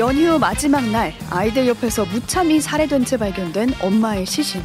[0.00, 4.62] 연휴 마지막 날 아이들 옆에서 무참히 살해된 채 발견된 엄마의 시신.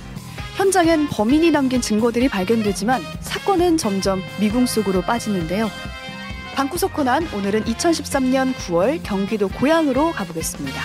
[0.56, 5.70] 현장엔 범인이 남긴 증거들이 발견되지만 사건은 점점 미궁 속으로 빠지는데요.
[6.56, 10.82] 방구석 코난 오늘은 2013년 9월 경기도 고양으로 가보겠습니다.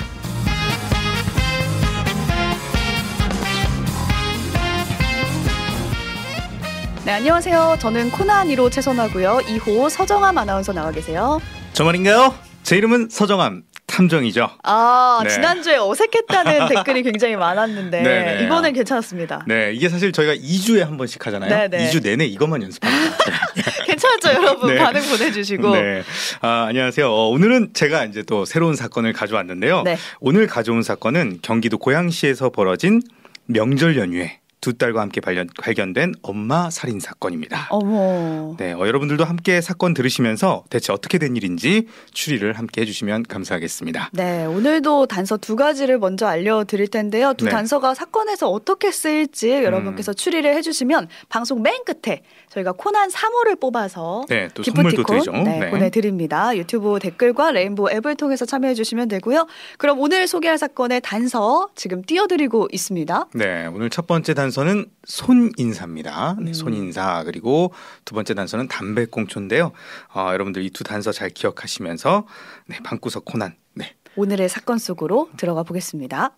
[7.05, 7.77] 네, 안녕하세요.
[7.79, 9.43] 저는 코난 1호 최선하고요.
[9.45, 11.41] 2호 서정함 아나운서 나와 계세요.
[11.73, 12.35] 저 말인가요?
[12.65, 13.70] 제 이름은 서정함
[14.01, 14.51] 탐정이죠.
[14.63, 15.29] 아, 네.
[15.29, 18.45] 지난주에 어색했다는 댓글이 굉장히 많았는데 네네.
[18.45, 19.45] 이번엔 괜찮았습니다.
[19.47, 21.51] 네, 이게 사실 저희가 2주에 한 번씩 하잖아요.
[21.51, 21.91] 네네.
[21.91, 23.17] 2주 내내 이것만 연습합니다.
[23.87, 24.75] 괜찮죠, 여러분?
[24.75, 24.79] 네.
[24.79, 25.75] 반응 보내주시고.
[25.75, 26.03] 네.
[26.41, 27.11] 아, 안녕하세요.
[27.11, 29.83] 어, 오늘은 제가 이제 또 새로운 사건을 가져왔는데요.
[29.83, 29.99] 네.
[30.21, 33.03] 오늘 가져온 사건은 경기도 고양시에서 벌어진
[33.47, 37.69] 명절 연휴에 두 딸과 함께 발견, 발견 된 엄마 살인 사건입니다.
[37.71, 38.55] 어머.
[38.59, 44.11] 네, 어, 여러분들도 함께 사건 들으시면서 대체 어떻게 된 일인지 추리를 함께 해주시면 감사하겠습니다.
[44.13, 47.33] 네, 오늘도 단서 두 가지를 먼저 알려드릴 텐데요.
[47.35, 47.51] 두 네.
[47.51, 47.53] 음.
[47.53, 54.49] 단서가 사건에서 어떻게 쓰일지 여러분께서 추리를 해주시면 방송 맨 끝에 저희가 코난 3호를 뽑아서 네,
[54.53, 55.33] 또 기프티콘 드리죠.
[55.33, 55.71] 네, 네.
[55.71, 56.55] 보내드립니다.
[56.57, 59.47] 유튜브 댓글과 레인보우 앱을 통해서 참여해주시면 되고요.
[59.79, 63.29] 그럼 오늘 소개할 사건의 단서 지금 띄워드리고 있습니다.
[63.35, 66.37] 네, 오늘 첫 번째 단서 는 손인사입니다.
[66.41, 66.53] 네, 음.
[66.53, 67.73] 손인사 그리고
[68.05, 69.71] 두 번째 단서는 담배꽁초인데요.
[70.15, 72.27] 어, 여러분들 이 두 단서 잘 기억하시면서
[72.67, 76.33] 네, 방구석 코난 네, 오늘의 사건 속으로 들어가 보겠습니다.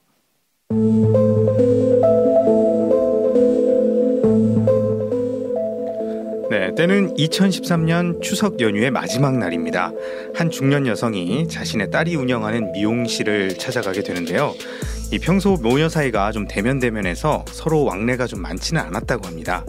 [6.51, 9.93] 네, 때는 2013년 추석 연휴의 마지막 날입니다.
[10.35, 14.55] 한 중년 여성이 자신의 딸이 운영하는 미용실을 찾아가게 되는데요.
[15.13, 19.63] 이 평소 모녀 사이가 좀 대면대면해서 서로 왕래가 좀 많지는 않았다고 합니다.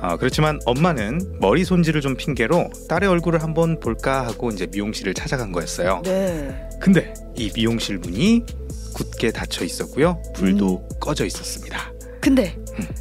[0.00, 5.52] 어, 그렇지만 엄마는 머리 손질을 좀 핑계로 딸의 얼굴을 한번 볼까 하고 이제 미용실을 찾아간
[5.52, 6.00] 거였어요.
[6.06, 6.70] 네.
[6.80, 8.46] 근데 이 미용실 문이
[8.94, 10.22] 굳게 닫혀 있었고요.
[10.34, 11.92] 불도 꺼져 있었습니다.
[12.22, 12.56] 근데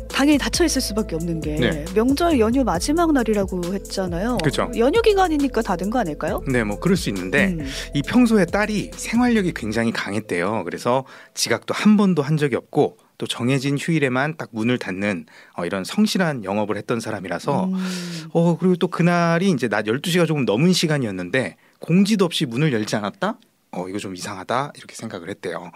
[0.07, 1.85] 당연히 닫혀 있을 수밖에 없는 게 네.
[1.93, 4.37] 명절 연휴 마지막 날이라고 했잖아요.
[4.43, 4.71] 그쵸.
[4.77, 6.43] 연휴 기간이니까 닫은 거 아닐까요?
[6.47, 7.67] 네, 뭐 그럴 수 있는데 음.
[7.93, 10.63] 이 평소에 딸이 생활력이 굉장히 강했대요.
[10.63, 15.83] 그래서 지각도 한 번도 한 적이 없고 또 정해진 휴일에만 딱 문을 닫는 어, 이런
[15.83, 17.73] 성실한 영업을 했던 사람이라서 음.
[18.31, 23.39] 어 그리고 또 그날이 이제 낮 12시가 조금 넘은 시간이었는데 공지도 없이 문을 열지 않았다?
[23.71, 25.71] 어 이거 좀 이상하다 이렇게 생각을 했대요.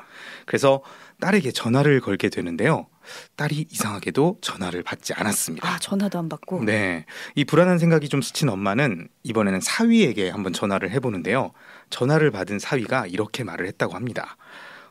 [0.46, 0.82] 그래서
[1.20, 2.88] 딸에게 전화를 걸게 되는데요.
[3.36, 5.68] 딸이 이상하게도 전화를 받지 않았습니다.
[5.68, 6.64] 아 전화도 안 받고.
[6.64, 7.06] 네.
[7.36, 11.52] 이 불안한 생각이 좀 스친 엄마는 이번에는 사위에게 한번 전화를 해 보는데요.
[11.90, 14.38] 전화를 받은 사위가 이렇게 말을 했다고 합니다.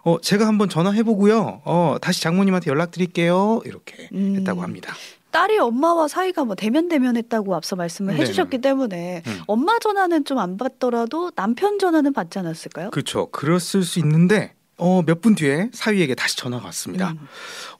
[0.03, 1.63] 어, 제가 한번 전화해 보고요.
[1.65, 3.63] 어, 다시 장모님한테 연락드릴게요.
[3.65, 4.37] 이렇게 음.
[4.37, 4.95] 했다고 합니다.
[5.31, 8.23] 딸이 엄마와 사이가 뭐 대면 대면했다고 앞서 말씀을 네네.
[8.23, 9.41] 해주셨기 때문에 음.
[9.47, 12.91] 엄마 전화는 좀 안 받더라도 남편 전화는 받지 않았을까요?
[12.91, 13.27] 그렇죠.
[13.31, 17.11] 그랬을 수 있는데 어, 몇 분 뒤에 사위에게 다시 전화가 왔습니다.
[17.11, 17.29] 음.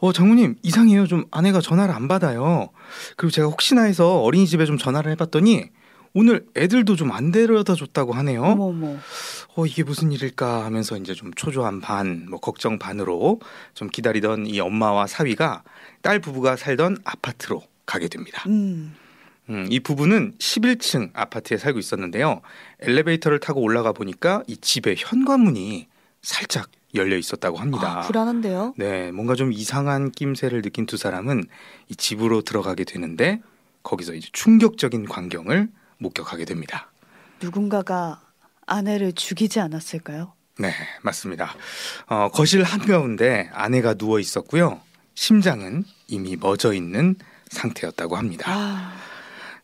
[0.01, 1.07] 어, 장모님 이상해요.
[1.07, 2.69] 좀 아내가 전화를 안 받아요.
[3.17, 5.71] 그리고 제가 혹시나 해서 어린이집에 좀 전화를 해봤더니
[6.13, 8.43] 오늘 애들도 좀 안 데려다 줬다고 하네요.
[8.43, 8.97] 어머 어머.
[9.57, 13.41] 어 이게 무슨 일일까 하면서 이제 좀 초조한 반, 뭐 걱정 반으로
[13.75, 15.63] 좀 기다리던 이 엄마와 사위가
[16.03, 18.45] 딸 부부가 살던 아파트로 가게 됩니다.
[18.49, 18.95] 음.
[19.49, 22.41] 음, 이 부부는 11층 아파트에 살고 있었는데요.
[22.81, 25.89] 엘리베이터를 타고 올라가 보니까 이 집의 현관문이
[26.23, 27.99] 살짝 열려 있었다고 합니다.
[27.99, 28.75] 아, 불안한데요.
[28.77, 31.45] 네, 뭔가 좀 이상한 낌새를 느낀 두 사람은
[31.89, 33.41] 이 집으로 들어가게 되는데
[33.83, 35.69] 거기서 이제 충격적인 광경을
[36.01, 36.91] 목격하게 됩니다.
[37.41, 38.21] 누군가가
[38.67, 40.33] 아내를 죽이지 않았을까요?
[40.59, 40.73] 네,
[41.03, 41.55] 맞습니다.
[42.07, 44.81] 어, 거실 한가운데 아내가 누워 있었고요.
[45.15, 47.15] 심장은 이미 멎어 있는
[47.51, 48.45] 상태였다고 합니다.
[48.53, 48.93] 아,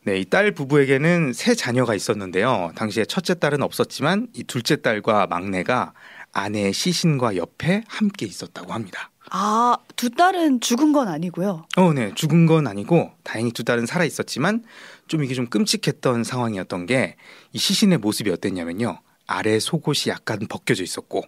[0.02, 2.72] 네, 이 딸 부부에게는 세 자녀가 있었는데요.
[2.76, 5.92] 당시에 첫째 딸은 없었지만 이 둘째 딸과 막내가
[6.32, 9.10] 아내의 시신과 옆에 함께 있었다고 합니다.
[9.30, 11.66] 아, 두 딸은 죽은 건 아니고요.
[11.76, 14.64] 어, 네, 죽은 건 아니고 다행히 두 딸은 살아 있었지만
[15.08, 17.16] 좀 이게 좀 끔찍했던 상황이었던 게
[17.52, 19.00] 이 시신의 모습이 어땠냐면요.
[19.26, 21.22] 아래 속옷이 약간 벗겨져 있었고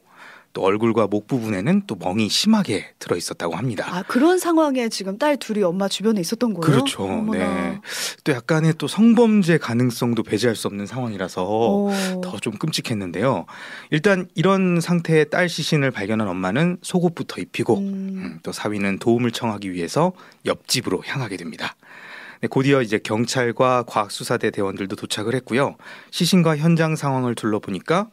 [0.59, 3.87] 또 얼굴과 목 부분에는 또 멍이 심하게 들어 있었다고 합니다.
[3.89, 6.61] 아, 그런 상황에 지금 딸 둘이 엄마 주변에 있었던 거예요?
[6.61, 7.05] 그렇죠.
[7.05, 7.39] 어머나.
[7.39, 7.81] 네.
[8.25, 12.21] 또 약간의 또 성범죄 가능성도 배제할 수 없는 상황이라서 어.
[12.25, 13.47] 더좀 끔찍했는데요.
[13.91, 17.85] 일단 이런 상태의 딸 시신을 발견한 엄마는 속옷부터 입히고 음.
[17.85, 20.13] 음, 또 사위는 도움을 청하기 위해서
[20.45, 21.77] 옆집으로 향하게 됩니다.
[22.41, 25.77] 네, 곧이어 이제 경찰과 과학수사대 대원들도 도착을 했고요.
[26.11, 28.09] 시신과 현장 상황을 둘러보니까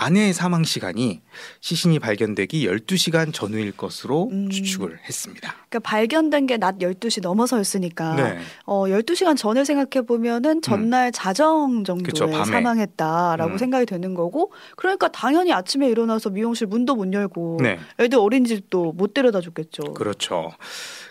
[0.00, 1.20] 아내의 사망 시간이
[1.60, 4.48] 시신이 발견되기 12시간 전후일 것으로 음.
[4.48, 5.54] 추측을 했습니다.
[5.68, 8.38] 그러니까 발견된 게 낮 12시 넘어서였으니까 네.
[8.64, 12.26] 어 12시간 전을 생각해 보면은 전날 자정 정도에 그쵸.
[12.44, 13.58] 사망했다라고 음.
[13.58, 17.78] 생각이 되는 거고 그러니까 당연히 아침에 일어나서 미용실 문도 못 열고 네.
[17.98, 19.94] 애들 어린이집도 못 데려다 줬겠죠.
[19.94, 20.52] 그렇죠.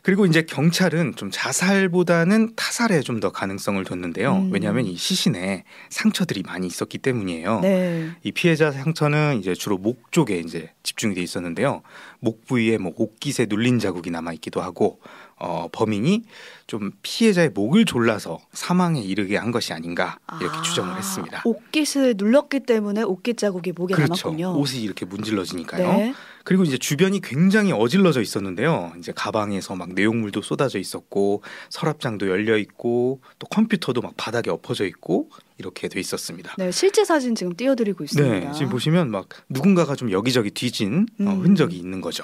[0.03, 4.33] 그리고 이제 경찰은 좀 자살보다는 타살에 좀 더 가능성을 뒀는데요.
[4.37, 4.49] 음.
[4.53, 7.59] 왜냐하면 이 시신에 상처들이 많이 있었기 때문이에요.
[7.59, 8.11] 네.
[8.23, 11.81] 이 피해자 상처는 이제 주로 목 쪽에 이제 집중이 돼 있었는데요.
[12.19, 14.99] 목 부위에 뭐 옥깃에 눌린 자국이 남아 있기도 하고
[15.39, 16.23] 어, 범인이
[16.67, 21.41] 좀 피해자의 목을 졸라서 사망에 이르게 한 것이 아닌가 이렇게 아, 추정을 했습니다.
[21.45, 24.29] 옷깃을 눌렀기 때문에 옷깃 자국이 목에 그렇죠.
[24.29, 24.59] 남았군요.
[24.59, 25.87] 옷이 이렇게 문질러지니까요.
[25.93, 26.13] 네.
[26.43, 28.93] 그리고 이제 주변이 굉장히 어질러져 있었는데요.
[28.99, 35.29] 이제 가방에서 막 내용물도 쏟아져 있었고 서랍장도 열려 있고 또 컴퓨터도 막 바닥에 엎어져 있고
[35.57, 36.55] 이렇게 돼 있었습니다.
[36.57, 38.47] 네, 실제 사진 지금 띄워드리고 있습니다.
[38.47, 41.41] 네, 지금 보시면 막 누군가가 좀 여기저기 뒤진 어, 음.
[41.41, 42.23] 흔적이 있는 거죠.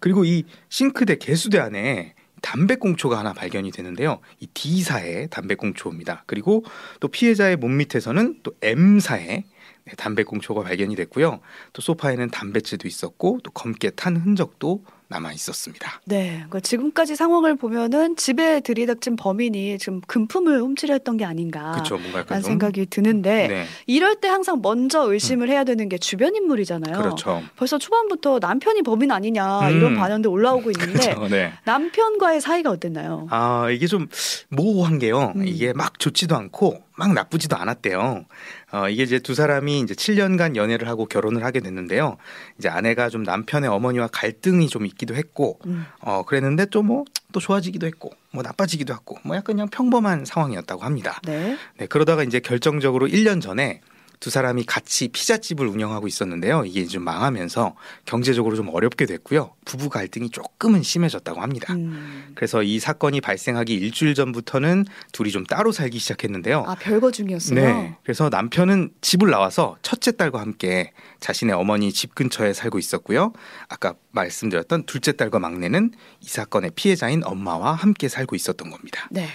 [0.00, 4.20] 그리고 이 싱크대 개수대 안에 담배꽁초가 하나 발견이 되는데요.
[4.40, 6.24] 이 D사의 담배꽁초입니다.
[6.26, 6.64] 그리고
[7.00, 9.44] 또 피해자의 몸 밑에서는 또 M사의
[9.84, 11.40] 네, 담배꽁초가 발견이 됐고요.
[11.72, 16.00] 또 소파에는 담뱃재도 있었고 또 검게 탄 흔적도 남아 있었습니다.
[16.04, 21.82] 네, 그러니까 지금까지 상황을 보면은 집에 들이닥친 범인이 지금 금품을 훔치려 했던 게 아닌가.
[21.88, 25.96] 뭔가 약간 라는 좀 생각이 드는데 네, 이럴 때 항상 먼저 의심을 해야 되는 게
[25.96, 26.98] 주변 인물이잖아요.
[26.98, 27.42] 그렇죠.
[27.56, 29.76] 벌써 초반부터 남편이 범인 아니냐 음.
[29.76, 31.28] 이런 반응도 올라오고 있는데 그렇죠.
[31.28, 31.52] 네.
[31.64, 33.26] 남편과의 사이가 어땠나요?
[33.30, 34.08] 아 이게 좀
[34.50, 35.32] 모호한 게요.
[35.36, 35.46] 음.
[35.46, 38.24] 이게 막 좋지도 않고 막 나쁘지도 않았대요.
[38.72, 42.18] 어, 이게 이제 두 사람이 이제 7년간 연애를 하고 결혼을 하게 됐는데요.
[42.58, 45.86] 이제 아내가 좀 남편의 어머니와 갈등이 좀 있기도 했고, 음.
[46.00, 50.82] 어 그랬는데 또 뭐 또 좋아지기도 했고, 뭐 나빠지기도 했고, 뭐 약간 그냥 평범한 상황이었다고
[50.82, 51.20] 합니다.
[51.24, 51.56] 네.
[51.76, 53.80] 네 그러다가 이제 결정적으로 1년 전에
[54.20, 56.64] 두 사람이 같이 피자집을 운영하고 있었는데요.
[56.64, 59.52] 이게 좀 망하면서 경제적으로 좀 어렵게 됐고요.
[59.68, 61.74] 부부 갈등이 조금은 심해졌다고 합니다.
[61.74, 62.32] 음.
[62.34, 66.64] 그래서 이 사건이 발생하기 일주일 전부터는 둘이 좀 따로 살기 시작했는데요.
[66.66, 67.60] 아 별거 중이었어요.
[67.60, 67.96] 네.
[68.02, 73.32] 그래서 남편은 집을 나와서 첫째 딸과 함께 자신의 어머니 집 근처에 살고 있었고요.
[73.68, 79.06] 아까 말씀드렸던 둘째 딸과 막내는 이 사건의 피해자인 엄마와 함께 살고 있었던 겁니다.
[79.10, 79.26] 네.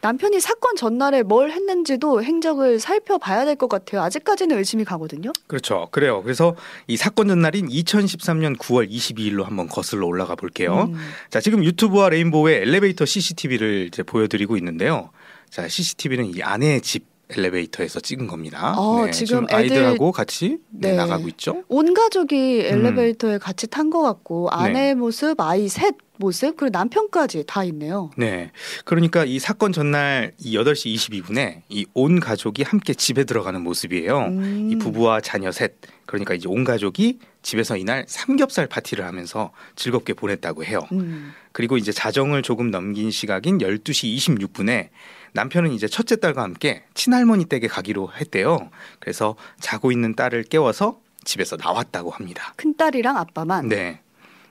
[0.00, 4.02] 남편이 사건 전날에 뭘 했는지도 행적을 살펴봐야 될 것 같아요.
[4.02, 5.32] 아직까지는 의심이 가거든요.
[5.46, 5.88] 그렇죠.
[5.92, 6.22] 그래요.
[6.22, 6.54] 그래서
[6.88, 10.88] 이 사건 전날인 2013년 9월 22일로 한번 거슬러 올라가 볼게요.
[10.92, 10.98] 음.
[11.30, 15.10] 자, 지금 유튜브와 레인보우의 엘리베이터 CCTV를 이제 보여드리고 있는데요.
[15.50, 18.74] 자, CCTV는 이 아내의 집 엘리베이터에서 찍은 겁니다.
[18.78, 20.96] 어, 지금 애들- 아이들하고 같이 네, 네.
[20.96, 21.64] 나가고 있죠.
[21.68, 22.86] 온 가족이 음.
[22.86, 24.56] 엘리베이터에 같이 탄 것 같고 네.
[24.64, 28.10] 아내의 모습, 아이 셋 모습, 그리고 남편까지 다 있네요.
[28.16, 28.52] 네.
[28.84, 34.18] 그러니까 이 사건 전날 이 8시 22분에 이 온 가족이 함께 집에 들어가는 모습이에요.
[34.28, 34.68] 음.
[34.70, 35.74] 이 부부와 자녀 셋.
[36.06, 40.80] 그러니까 이제 온 가족이 집에서 이날 삼겹살 파티를 하면서 즐겁게 보냈다고 해요.
[40.90, 41.32] 음.
[41.52, 44.88] 그리고 이제 자정을 조금 넘긴 시각인 12시 26분에
[45.32, 48.68] 남편은 이제 첫째 딸과 함께 친할머니 댁에 가기로 했대요.
[48.98, 52.52] 그래서 자고 있는 딸을 깨워서 집에서 나왔다고 합니다.
[52.56, 53.68] 큰 딸이랑 아빠만.
[53.68, 54.00] 네.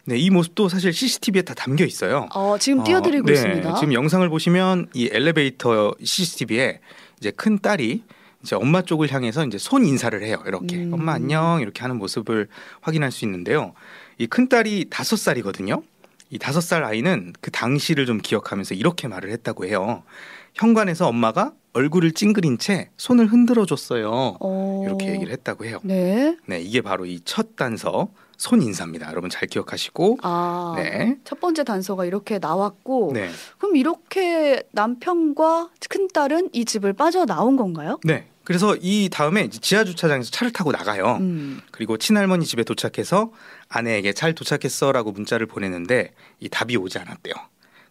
[0.05, 2.29] 네, 이 모습도 사실 CCTV에 다 담겨 있어요.
[2.33, 3.73] 어, 지금 띄워드리고 어, 네, 있습니다.
[3.75, 6.79] 지금 영상을 보시면 이 엘리베이터 CCTV에
[7.19, 8.03] 이제 큰 딸이
[8.45, 10.37] 이제 엄마 쪽을 향해서 이제 손 인사를 해요.
[10.45, 10.93] 이렇게 음.
[10.93, 12.47] 엄마 안녕 이렇게 하는 모습을
[12.81, 13.73] 확인할 수 있는데요.
[14.19, 15.81] 이 큰 딸이 다섯 살이거든요.
[16.29, 20.03] 이 다섯 살 아이는 그 당시를 좀 기억하면서 이렇게 말을 했다고 해요.
[20.53, 24.37] 현관에서 엄마가 얼굴을 찡그린 채 손을 흔들어 줬어요.
[24.39, 24.83] 어.
[24.85, 25.79] 이렇게 얘기를 했다고 해요.
[25.83, 26.37] 네.
[26.45, 29.09] 네, 이게 바로 이 첫 단서 손 인사입니다.
[29.11, 30.19] 여러분 잘 기억하시고.
[30.21, 30.73] 아.
[30.77, 31.17] 네.
[31.23, 33.29] 첫 번째 단서가 이렇게 나왔고 네.
[33.57, 37.99] 그럼 이렇게 남편과 큰 딸은 이 집을 빠져 나온 건가요?
[38.03, 38.27] 네.
[38.45, 41.17] 그래서 이 다음에 지하 주차장에서 차를 타고 나가요.
[41.19, 41.59] 음.
[41.71, 43.31] 그리고 친할머니 집에 도착해서
[43.69, 47.33] 아내에게 잘 도착했어라고 문자를 보냈는데 이 답이 오지 않았대요.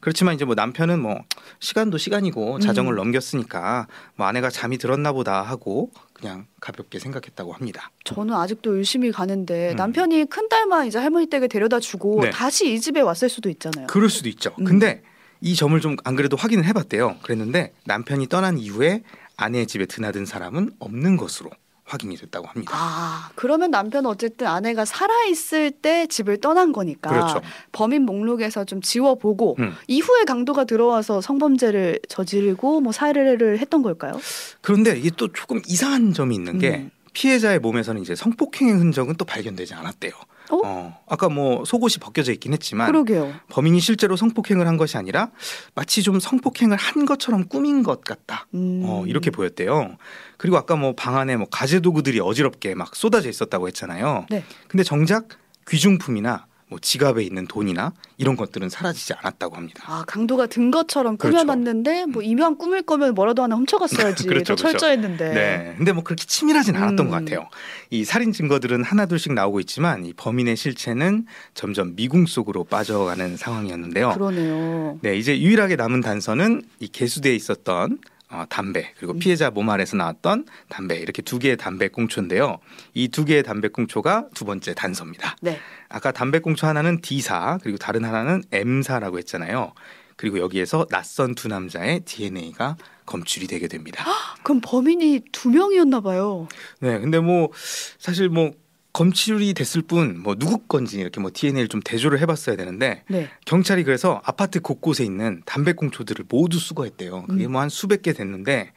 [0.01, 1.23] 그렇지만 이제 뭐 남편은 뭐
[1.61, 2.97] 시간도 시간이고 자정을 음.
[2.97, 7.91] 넘겼으니까 뭐 아내가 잠이 들었나 보다 하고 그냥 가볍게 생각했다고 합니다.
[8.05, 9.77] 저는 아직도 의심이 가는데 음.
[9.77, 12.31] 남편이 큰 딸만 이제 할머니 댁에 데려다 주고 네.
[12.31, 13.87] 다시 이 집에 왔을 수도 있잖아요.
[13.87, 14.55] 그럴 수도 있죠.
[14.59, 14.65] 음.
[14.65, 15.03] 근데
[15.41, 17.17] 이 점을 좀 안 그래도 확인을 해봤대요.
[17.23, 19.03] 그랬는데 남편이 떠난 이후에
[19.37, 21.51] 아내의 집에 드나든 사람은 없는 것으로
[21.85, 22.73] 확인이 됐다고 합니다.
[22.75, 27.43] 아, 그러면 남편은 어쨌든 아내가 살아있을 때 집을 떠난 거니까 그렇죠.
[27.73, 29.75] 범인 목록에서 좀 지워보고 음.
[29.87, 34.19] 이후에 강도가 들어와서 성범죄를 저지르고 뭐 살해를 했던 걸까요?
[34.63, 36.91] 그런데 이게 또 조금 이상한 점이 있는 게 음.
[37.15, 40.13] 피해자의 몸에서는 이제 성폭행의 흔적은 또 발견되지 않았대요.
[40.51, 41.01] 어?
[41.09, 43.33] 아까 뭐 속옷이 벗겨져 있긴 했지만 그러게요.
[43.49, 45.31] 범인이 실제로 성폭행을 한 것이 아니라
[45.75, 48.47] 마치 좀 성폭행을 한 것처럼 꾸민 것 같다.
[48.53, 48.83] 음.
[48.85, 49.97] 어, 이렇게 보였대요.
[50.37, 54.27] 그리고 아까 뭐 방 안에 뭐 가재 도구들이 어지럽게 막 쏟아져 있었다고 했잖아요.
[54.29, 54.45] 네.
[54.69, 55.29] 근데 정작
[55.69, 59.85] 귀중품이나 뭐 지갑에 있는 돈이나 이런 것들은 사라지지 않았다고 합니다.
[59.87, 61.39] 아 강도가 든 것처럼 그렇죠.
[61.39, 64.27] 꾸며놨는데 뭐 이왕 꾸밀 거면 뭐라도 하나 훔쳐갔어야지.
[64.27, 64.79] 그렇죠, 더 그렇죠.
[64.79, 65.35] 철저했는데.
[65.35, 65.75] 네.
[65.77, 67.11] 근데 뭐 그렇게 치밀하진 않았던 음.
[67.11, 67.49] 것 같아요.
[67.91, 74.11] 이 살인 증거들은 하나둘씩 나오고 있지만 이 범인의 실체는 점점 미궁 속으로 빠져가는 상황이었는데요.
[74.15, 74.99] 그러네요.
[75.01, 77.99] 네, 이제 유일하게 남은 단서는 이 개수대에 있었던
[78.35, 79.19] 어, 담배 그리고 음.
[79.21, 82.59] 피해자 몸 아래서 나왔던 담배 이렇게 두 개의 담배 꽁초인데요.
[82.95, 85.37] 이 두 개의 담배 꽁초가 두 번째 단서입니다.
[85.41, 85.61] 네.
[85.89, 89.73] 아까 담배 꽁초 하나는 D사 그리고 다른 하나는 M사라고 했잖아요.
[90.17, 92.77] 그리고 여기에서 낯선 두 남자의 DNA가
[93.07, 94.05] 검출이 되게 됩니다.
[94.43, 96.49] 그럼 범인이 두 명이었나 봐요.
[96.81, 97.51] 네, 근데 뭐
[97.99, 98.53] 사실 뭐
[98.95, 103.29] 검출이 됐을 뿐 뭐 누구 건지 이렇게 뭐 DNA를 좀 대조를 해봤어야 되는데 네.
[103.45, 107.25] 경찰이 그래서 아파트 곳곳에 있는 담배꽁초들을 모두 수거했대요.
[107.25, 107.53] 그게 음.
[107.53, 108.73] 뭐한 수백 개 됐는데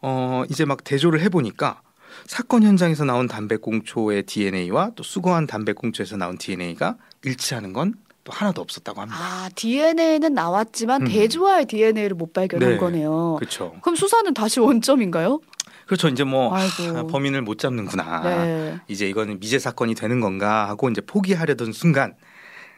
[0.00, 1.82] 어 이제 막 대조를 해보니까
[2.26, 9.00] 사건 현장에서 나온 담배꽁초의 DNA와 또 수거한 담배꽁초에서 나온 DNA가 일치하는 건 또 하나도 없었다고
[9.00, 9.18] 합니다.
[9.18, 11.08] 아 DNA는 나왔지만 음.
[11.08, 12.76] 대조할 DNA를 못 발견한 네.
[12.76, 13.36] 거네요.
[13.38, 13.76] 그렇죠.
[13.80, 15.40] 그럼 수사는 다시 원점인가요?
[15.86, 16.08] 그렇죠.
[16.08, 16.54] 이제 뭐.
[16.54, 16.66] 아,
[17.08, 18.20] 범인을 못 잡는구나.
[18.22, 18.80] 네.
[18.88, 22.14] 이제 이거는 미제 사건이 되는 건가 하고 이제 포기하려던 순간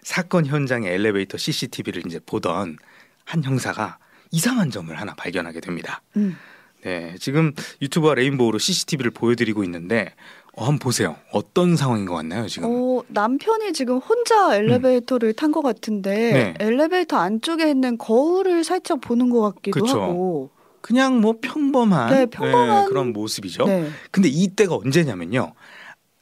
[0.02, 2.76] 사건 현장의 엘리베이터 CCTV를 이제 보던
[3.24, 3.98] 한 형사가
[4.30, 6.02] 이상한 점을 하나 발견하게 됩니다.
[6.16, 6.36] 음.
[6.84, 10.14] 네, 지금 유튜브와 레인보우로 CCTV를 보여드리고 있는데
[10.52, 11.16] 어, 한번 보세요.
[11.32, 12.68] 어떤 상황인 것 같나요 지금?
[12.70, 16.34] 어, 남편이 지금 혼자 엘리베이터를 탄것 같은데 음.
[16.34, 16.54] 네.
[16.60, 20.02] 엘리베이터 안쪽에 있는 거울을 살짝 보는 것 같기도 그쵸.
[20.02, 20.50] 하고.
[20.80, 23.64] 그냥 뭐 평범한, 네, 평범한- 그런 모습이죠.
[23.66, 23.90] 네.
[24.10, 25.52] 근데 이때가 언제냐면요.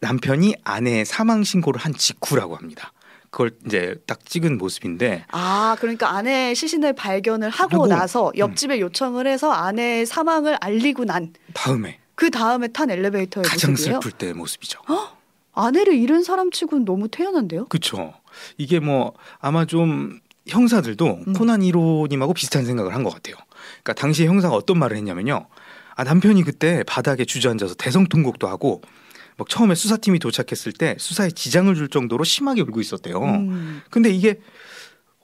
[0.01, 2.93] 남편이 아내의 사망 신고를 한 직후라고 합니다.
[3.31, 9.27] 그걸 이제 딱 찍은 모습인데 아, 그러니까 아내의 시신을 발견을 하고, 하고, 나서 옆집에 요청을
[9.27, 11.99] 해서 아내의 사망을 알리고 난그 다음에
[12.33, 14.01] 다음에 탄 엘리베이터의 가장 모습이에요.
[14.01, 14.81] 슬플 때의 모습이죠.
[15.53, 17.67] 아내를 잃은 사람치고는 너무 태연한데요?
[17.67, 18.15] 그렇죠.
[18.59, 21.33] 이게 뭐 아마 좀 형사들도 음.
[21.33, 23.37] 코난 1호님하고 비슷한 생각을 한 것 같아요.
[23.83, 25.47] 그러니까 당시 형사가 어떤 말을 했냐면요.
[25.95, 28.83] 아 남편이 그때 바닥에 주저앉아서 대성통곡도 하고
[29.39, 33.19] 막 처음에 수사팀이 도착했을 때 수사에 지장을 줄 정도로 심하게 울고 있었대요.
[33.23, 33.83] 음.
[33.91, 34.41] 근데 이게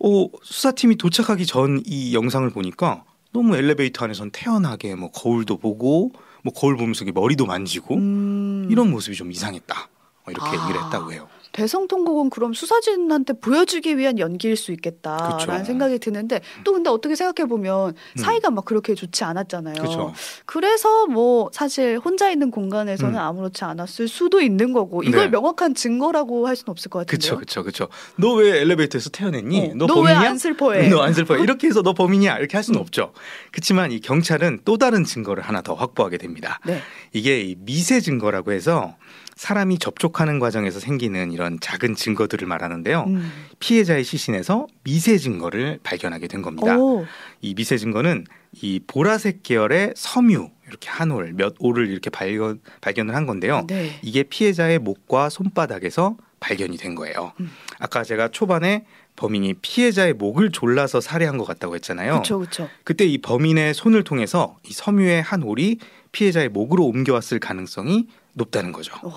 [0.04, 6.12] 어, 수사팀이 도착하기 전 이 영상을 보니까 너무 엘리베이터 안에선 태연하게 뭐 거울도 보고
[6.42, 8.68] 뭐 거울 보면서 머리도 만지고 음.
[8.70, 9.88] 이런 모습이 좀 이상했다.
[10.26, 10.62] 어, 이렇게 아.
[10.62, 11.28] 얘기를 했다고 해요.
[11.52, 15.64] 대성통곡은 그럼 수사진한테 보여주기 위한 연기일 수 있겠다라는 그쵸.
[15.64, 18.16] 생각이 드는데 또 근데 어떻게 생각해 보면 음.
[18.16, 19.74] 사이가 막 그렇게 좋지 않았잖아요.
[19.74, 20.12] 그렇죠.
[20.46, 23.18] 그래서 뭐 사실 혼자 있는 공간에서는 음.
[23.18, 25.28] 아무렇지 않았을 수도 있는 거고 이걸 네.
[25.28, 27.38] 명확한 증거라고 할 수는 없을 것 같은데요.
[27.38, 27.88] 그쵸, 그쵸, 그쵸.
[28.16, 29.60] 너왜 엘리베이터에서 태어났니?
[29.60, 30.30] 어, 너 너왜 범인이야?
[30.30, 30.88] 안 슬퍼해?
[30.88, 31.42] 너 안 슬퍼해.
[31.44, 32.38] 이렇게 해서 너 범인이야.
[32.38, 33.12] 이렇게 할 수는 없죠.
[33.50, 36.60] 그렇지만 이 경찰은 또 다른 증거를 하나 더 확보하게 됩니다.
[36.64, 36.80] 네.
[37.12, 38.96] 이게 이 미세 증거라고 해서
[39.42, 43.04] 사람이 접촉하는 과정에서 생기는 이런 작은 증거들을 말하는데요.
[43.08, 43.32] 음.
[43.58, 46.78] 피해자의 시신에서 미세 증거를 발견하게 된 겁니다.
[46.78, 47.04] 오,
[47.40, 53.16] 이 미세 증거는 이 보라색 계열의 섬유 이렇게 한 올, 몇 올을 이렇게 발견 발견을
[53.16, 53.64] 한 건데요.
[53.66, 53.98] 네.
[54.02, 57.32] 이게 피해자의 목과 손바닥에서 발견이 된 거예요.
[57.40, 57.50] 음.
[57.80, 62.12] 아까 제가 초반에 범인이 피해자의 목을 졸라서 살해한 것 같다고 했잖아요.
[62.12, 62.68] 그렇죠, 그렇죠.
[62.84, 65.78] 그때 이 범인의 손을 통해서 이 섬유의 한 올이
[66.12, 68.94] 피해자의 목으로 옮겨왔을 가능성이 높다는 거죠.
[69.02, 69.12] 와.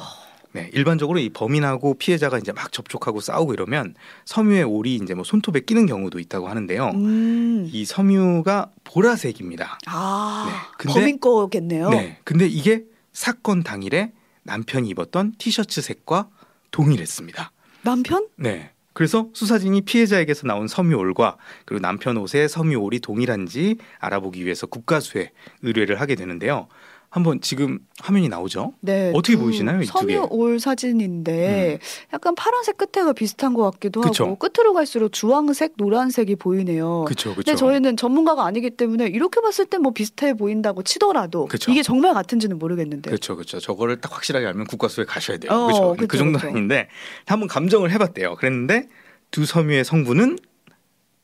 [0.51, 3.93] 네, 일반적으로 이 범인하고 피해자가 이제 막 접촉하고 싸우고 이러면
[4.23, 6.91] 섬유의 올이 이제 뭐 손톱에 끼는 경우도 있다고 하는데요.
[6.95, 7.67] 음.
[7.69, 9.79] 이 섬유가 보라색입니다.
[9.87, 11.89] 아, 네, 근데- 범인 거겠네요.
[11.89, 16.29] 네, 근데 이게 사건 당일에 남편이 입었던 티셔츠 색과
[16.71, 17.51] 동일했습니다.
[17.81, 18.27] 남편?
[18.37, 18.71] 네.
[18.93, 25.31] 그래서 수사진이 피해자에게서 나온 섬유올과 그리고 남편 옷의 섬유올이 동일한지 알아보기 위해서 국가수에
[25.63, 26.69] 의뢰를 하게 되는데요.
[27.15, 28.73] 한번 지금 화면이 나오죠?
[28.81, 29.09] 네.
[29.15, 29.79] 어떻게 두 보이시나요, 이?
[29.79, 29.85] 음.
[29.85, 31.79] 섬유 올 사진인데
[32.11, 34.25] 약간 파란색 끝에가 비슷한 것 같기도 그쵸.
[34.25, 37.05] 하고 끝으로 갈수록 주황색, 노란색이 보이네요.
[37.05, 37.45] 그렇죠, 그렇죠.
[37.45, 41.71] 근데 저희는 전문가가 아니기 때문에 이렇게 봤을 때 뭐 비슷해 보인다고 치더라도 그쵸.
[41.71, 43.11] 이게 정말 같은지는 모르겠는데요.
[43.11, 43.59] 그렇죠, 그렇죠.
[43.61, 45.51] 저거를 딱 확실하게 알면 국가수에 가셔야 돼요.
[45.53, 45.91] 어, 그렇죠.
[45.93, 46.49] 그쵸, 그 정도는 그쵸.
[46.51, 46.89] 아닌데
[47.25, 48.35] 한번 감정을 해봤대요.
[48.35, 48.89] 그랬는데
[49.31, 50.37] 두 섬유의 성분은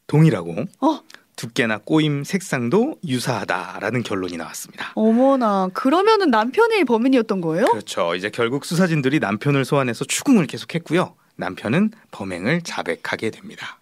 [0.07, 0.99] 동일하고 어,
[1.41, 4.91] 두께나 꼬임 색상도 유사하다라는 결론이 나왔습니다.
[4.93, 7.65] 어머나 그러면은 남편이 범인이었던 거예요?
[7.65, 8.13] 그렇죠.
[8.13, 11.15] 이제 결국 수사진들이 남편을 소환해서 추궁을 계속했고요.
[11.37, 13.79] 남편은 범행을 자백하게 됩니다.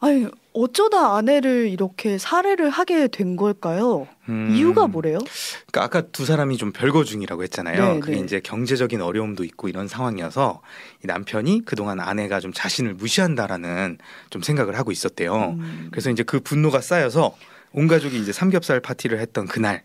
[0.00, 4.08] 아니 어쩌다 아내를 이렇게 살해를 하게 된 걸까요?
[4.30, 5.18] 음, 이유가 뭐래요?
[5.70, 7.94] 그러니까 아까 두 사람이 좀 별거 중이라고 했잖아요.
[7.94, 8.22] 네, 그게 네.
[8.22, 10.62] 이제 경제적인 어려움도 있고 이런 상황이어서
[11.04, 13.98] 이 남편이 그동안 아내가 좀 자신을 무시한다라는
[14.30, 15.56] 좀 생각을 하고 있었대요.
[15.58, 15.88] 음.
[15.90, 17.36] 그래서 이제 그 분노가 쌓여서
[17.72, 19.82] 온 가족이 이제 삼겹살 파티를 했던 그날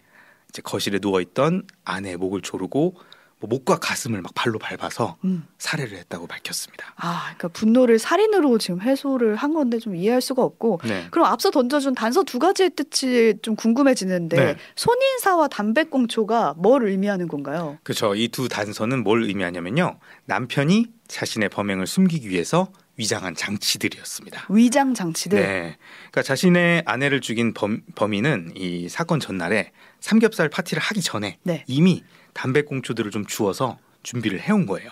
[0.48, 3.04] 이제 거실에 누워 있던 아내의 목을 조르고 뭐
[3.48, 5.46] 목과 가슴을 막 발로 밟아서 음.
[5.58, 6.94] 살해를 했다고 밝혔습니다.
[6.98, 10.80] 아, 그러니까 분노를 살인으로 지금 해소를 한 건데 좀 이해할 수가 없고.
[10.84, 11.08] 네.
[11.12, 14.56] 그럼 앞서 던져준 단서 두 가지의 뜻이 좀 궁금해지는데 네.
[14.76, 17.78] 손인사와 담배꽁초가 뭘 의미하는 건가요?
[17.84, 18.16] 그렇죠.
[18.16, 20.00] 이 두 단서는 뭘 의미하냐면요.
[20.26, 22.68] 남편이 자신의 범행을 숨기기 위해서
[23.02, 24.46] 위장한 장치들이었습니다.
[24.50, 25.40] 위장 장치들.
[25.40, 25.78] 네.
[26.12, 31.64] 그러니까 자신의 아내를 죽인 범, 범인은 이 사건 전날에 삼겹살 파티를 하기 전에 네.
[31.68, 32.04] 이미
[32.34, 34.90] 담배 꽁초들을 좀 주워서 준비를 해온 거예요.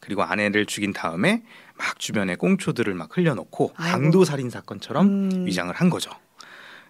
[0.00, 1.42] 그리고 아내를 죽인 다음에
[1.76, 3.74] 막 주변에 꽁초들을 막 흘려놓고.
[3.74, 5.46] 강도 살인 사건처럼 음.
[5.46, 6.10] 위장을 한 거죠.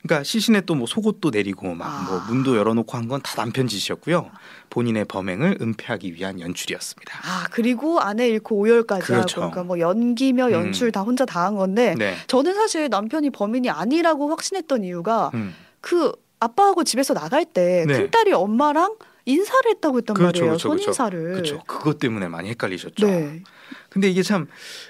[0.06, 2.06] 그러니까 시신에 또 뭐 속옷도 내리고 막 아.
[2.10, 4.30] 뭐 문도 열어놓고 한 건 다 남편 짓이었고요.
[4.70, 7.12] 본인의 범행을 은폐하기 위한 연출이었습니다.
[7.24, 9.40] 아 그리고 아내 잃고 오열까지 그렇죠.
[9.42, 10.92] 하고 그러니까 뭐 연기며 연출 음.
[10.92, 12.14] 다 혼자 다 한 건데 네.
[12.26, 15.54] 저는 사실 남편이 범인이 아니라고 확신했던 이유가 음.
[15.80, 17.94] 그 아빠하고 집에서 나갈 때 네.
[17.94, 20.50] 큰딸이 엄마랑 인사를 했다고 했단 그렇죠, 말이에요.
[20.52, 20.84] 그렇죠, 그렇죠.
[20.84, 21.32] 손인사를.
[21.32, 21.62] 그렇죠.
[21.66, 23.06] 그것 때문에 많이 헷갈리셨죠.
[23.06, 23.42] 네.
[23.90, 24.46] 근데 이게 참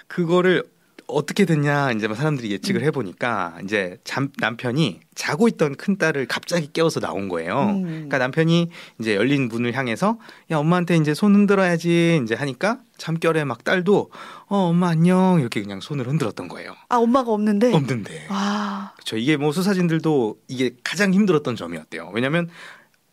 [0.09, 0.65] 그거를
[1.09, 2.87] 어떻게 됐냐 이제 막 사람들이 예측을 음.
[2.87, 7.71] 해보니까 이제 잠, 남편이 자고 있던 큰 딸을 갑자기 깨워서 나온 거예요.
[7.71, 7.83] 음.
[7.85, 8.71] 그러니까 남편이
[9.01, 10.19] 이제 열린 문을 향해서
[10.51, 14.11] 야 엄마한테 이제 손 흔들어야지 이제 하니까 잠결에 막 딸도
[14.49, 16.75] 어 엄마 안녕 이렇게 그냥 손을 흔들었던 거예요.
[16.89, 17.73] 아 엄마가 없는데.
[17.73, 18.27] 없는데.
[18.29, 19.17] 아 그렇죠.
[19.17, 22.11] 이게 뭐 수사진들도 이게 가장 힘들었던 점이었대요.
[22.15, 22.49] 왜냐하면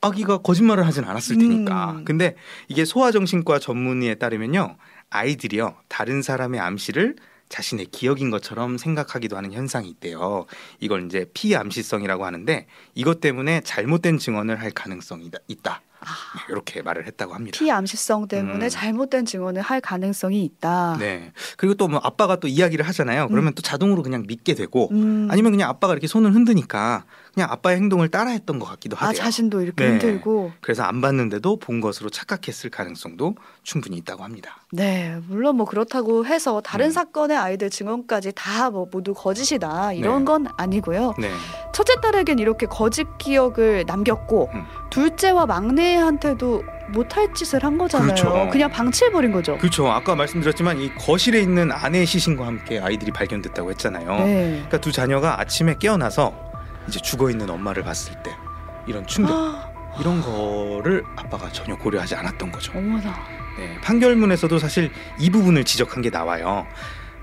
[0.02, 1.92] 아기가 거짓말을 하진 않았을 테니까.
[1.92, 2.06] 음.
[2.06, 2.36] 근데
[2.68, 4.76] 이게 소아정신과 전문의에 따르면요,
[5.10, 7.16] 아이들이요 다른 사람의 암시를
[7.54, 10.48] 자신의 기억인 것처럼 생각하기도 하는 현상이 있대요.
[10.80, 15.84] 이걸 이제 피암시성이라고 하는데 이것 때문에 잘못된 증언을 할 가능성이 있다-
[16.50, 17.58] 이렇게 말을 했다고 합니다.
[17.58, 18.70] 피암시성 때문에 음.
[18.70, 20.98] 잘못된 증언을 할 가능성이 있다.
[21.00, 21.32] 네.
[21.58, 23.28] 그리고 또 뭐 아빠가 또 이야기를 하잖아요.
[23.28, 25.28] 그러면 또 자동으로 그냥 믿게 되고 음.
[25.30, 29.22] 아니면 그냥 아빠가 이렇게 손을 흔드니까 그냥 아빠의 행동을 따라했던 것 같기도 아 하대요.
[29.22, 29.92] 자신도 이렇게 네.
[29.92, 30.52] 흔들고.
[30.62, 34.58] 그래서 안 봤는데도 본 것으로 착각했을 가능성도 충분히 있다고 합니다.
[34.72, 36.92] 네, 물론 뭐 그렇다고 해서 다른 음.
[36.92, 40.26] 사건의 아이들 증언까지 다 뭐 모두 거짓이다 이런 네.
[40.26, 41.14] 건 아니고요.
[41.20, 41.30] 네.
[41.74, 44.64] 첫째 딸에겐 이렇게 거짓 기억을 남겼고 음.
[44.94, 48.14] 둘째와 막내한테도 못할 짓을 한 거잖아요.
[48.14, 48.50] 그렇죠.
[48.52, 49.58] 그냥 방치해버린 거죠.
[49.58, 49.88] 그렇죠.
[49.88, 54.20] 아까 말씀드렸지만 이 거실에 있는 아내의 시신과 함께 아이들이 발견됐다고 했잖아요.
[54.20, 54.50] 네.
[54.52, 56.36] 그러니까 두 자녀가 아침에 깨어나서
[56.88, 58.36] 이제 죽어 있는 엄마를 봤을 때
[58.86, 62.74] 이런 충격 아, 이런 거를 아빠가 전혀 고려하지 않았던 거죠.
[62.78, 63.16] 어머나.
[63.58, 66.68] 네, 판결문에서도 사실 이 부분을 지적한 게 나와요.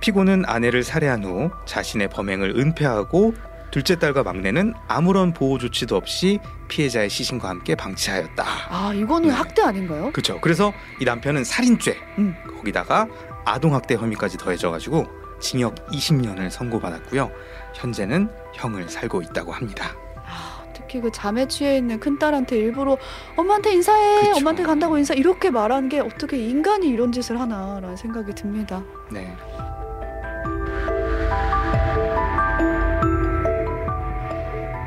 [0.00, 3.35] 피고는 아내를 살해한 후 자신의 범행을 은폐하고
[3.70, 8.44] 둘째 딸과 막내는 아무런 보호 조치도 없이 피해자의 시신과 함께 방치하였다.
[8.68, 9.35] 아 이거는 네.
[9.35, 10.11] 학대 아닌가요?
[10.12, 10.40] 그렇죠.
[10.40, 12.35] 그래서 이 남편은 살인죄 음.
[12.56, 13.06] 거기다가
[13.44, 15.06] 아동학대 혐의까지 더해져가지고
[15.40, 17.30] 징역 20년을 선고받았고요.
[17.74, 19.94] 현재는 형을 살고 있다고 합니다.
[20.26, 22.98] 아, 특히 그 잠에 취해 있는 큰 딸한테 일부러
[23.37, 24.37] 엄마한테 인사해, 그쵸.
[24.37, 28.83] 엄마한테 간다고 인사 이렇게 말하는 게 어떻게 인간이 이런 짓을 하나라는 생각이 듭니다.
[29.11, 29.35] 네.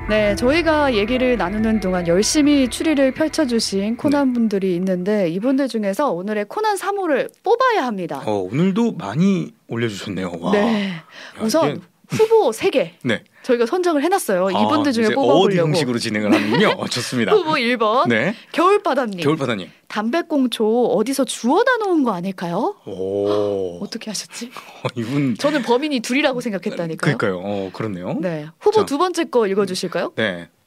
[0.10, 6.76] 네, 저희가 얘기를 나누는 동안 열심히 추리를 펼쳐주신 코난 분들이 있는데 이분들 중에서 오늘의 코난
[6.76, 8.22] 3호를 뽑아야 합니다.
[8.26, 10.34] 어, 오늘도 많이 올려주셨네요.
[10.42, 10.52] 와.
[10.52, 11.04] 네, 야,
[11.42, 13.24] 우선 후보 3개 네.
[13.44, 14.50] 저희가 선정을 해놨어요.
[14.52, 15.70] 이분들 아, 중에 뽑아보려고.
[15.70, 16.70] 형식으로 진행을 하는군요.
[16.78, 17.32] 어, 좋습니다.
[17.34, 18.36] 후보 1번 네.
[18.52, 19.70] 겨울바다님 겨울바다님.
[19.88, 22.76] 담배꽁초 어디서 주워다 놓은 거 아닐까요?
[22.86, 23.80] 오.
[23.84, 24.52] 어떻게 하셨지?
[24.84, 25.36] 어, 이분.
[25.40, 27.18] 저는 범인이 둘이라고 생각했다니까요.
[27.18, 27.40] 그러니까요.
[27.44, 28.18] 어, 그렇네요.
[28.20, 28.30] 네.
[28.30, 28.86] 네, 후보 자.
[28.86, 30.14] 두 번째 거 읽어주실까요?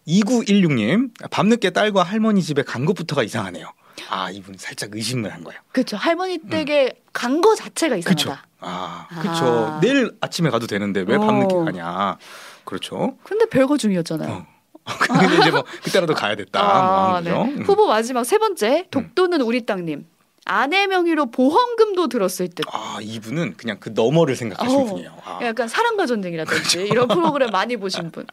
[0.08, 1.10] 2916님.
[1.30, 3.72] 밤늦게 딸과 할머니 집에 간 것부터가 이상하네요.
[4.10, 5.58] 아, 이분 살짝 의심을 한 거예요.
[5.72, 5.96] 그렇죠.
[5.96, 7.96] 할머니 댁에 간거 자체가.
[7.96, 8.32] 이상하다.
[8.32, 9.06] 아, 아.
[9.20, 9.78] 그렇죠.
[9.80, 11.64] 내일 아침에 가도 되는데 왜 밤늦게 어.
[11.64, 12.16] 가냐.
[12.64, 13.16] 그렇죠.
[13.22, 14.30] 근데 별거 중이었잖아요.
[14.32, 14.46] 어.
[14.86, 16.62] 근데 이제 뭐 그때라도 가야 됐다.
[16.62, 17.42] 뭐 하는 거죠.
[17.42, 17.62] 음.
[17.64, 20.06] 후보 마지막 세 번째 독도는 우리 땅님
[20.48, 22.64] 아내 명의로 보험금도 들었을 듯.
[22.72, 24.84] 아, 이분은 그냥 그 너머를 생각하신 어.
[24.84, 25.16] 분이에요.
[25.24, 26.80] 아, 약간 사랑과 전쟁이라든지 그렇죠.
[26.92, 28.24] 이런 프로그램 많이 보신 분.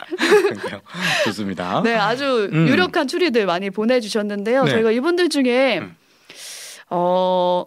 [1.26, 1.82] 좋습니다.
[1.84, 2.68] 네, 아주 음.
[2.68, 4.66] 유력한 추리들 많이 보내주셨는데요.
[4.66, 4.72] 네.
[4.72, 5.96] 저희가 이분들 중에 음.
[6.92, 7.66] 어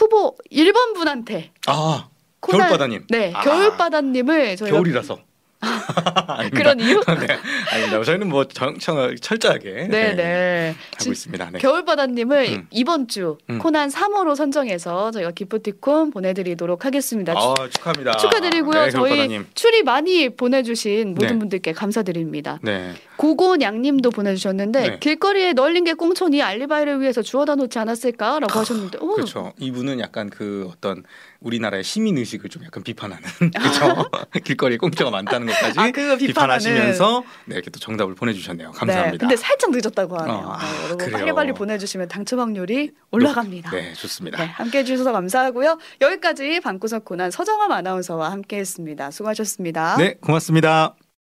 [0.00, 2.08] 후보 1번 분한테 아,
[2.40, 3.06] 코난- 겨울바다님.
[3.10, 3.42] 네, 아.
[3.42, 5.18] 겨울바다님을 저희가 겨울이라서.
[5.60, 6.56] 아닙니다.
[6.58, 7.02] 그런 이유?
[7.06, 7.38] 네,
[7.70, 8.02] 아닙니다.
[8.02, 10.74] 저희는 뭐 정청 철저하게 네, 네, 네.
[10.98, 11.50] 하고 있습니다.
[11.50, 11.58] 네.
[11.58, 12.66] 겨울바다님을 음.
[12.70, 13.58] 이번 주 음.
[13.58, 17.34] 코난 3호로 선정해서 저희가 기프티콘 보내드리도록 하겠습니다.
[17.36, 18.16] 아, 축하합니다.
[18.16, 18.84] 축하드리고요.
[18.86, 19.44] 네, 저희.
[19.54, 21.38] 추리 많이 보내주신 모든 네.
[21.38, 22.58] 분들께 감사드립니다.
[22.62, 22.94] 네.
[23.20, 24.98] 고고냥님도 보내주셨는데 네.
[24.98, 29.52] 길거리에 널린 게 꽁촌이 알리바이를 위해서 주워다 놓지 않았을까라고 하셨는데, 오, 그렇죠.
[29.58, 31.02] 이분은 약간 그 어떤
[31.40, 34.10] 우리나라의 시민 의식을 좀 약간 비판하는 그렇죠.
[34.42, 36.16] 길거리에 꽁초가 많다는 것까지 아.
[36.16, 38.70] 비판하시면서 네, 이렇게 또 정답을 보내주셨네요.
[38.72, 39.18] 네, 감사합니다.
[39.18, 40.36] 근데 살짝 늦었다고 하네요.
[40.36, 41.18] 어, 네, 여러분 그래요.
[41.18, 43.70] 빨리 빨리 보내주시면 당첨 확률이 올라갑니다.
[43.70, 44.38] 네, 좋습니다.
[44.38, 45.78] 네, 함께 해 주셔서 감사하고요.
[46.00, 49.10] 여기까지 방구석 고난 서정함 아나운서와 함께했습니다.
[49.10, 49.96] 수고하셨습니다.
[49.98, 50.94] 네, 고맙습니다.